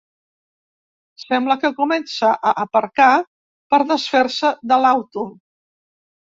[1.23, 3.11] Sembla que comença a aparcar
[3.75, 5.31] per desfer-se de l'auto.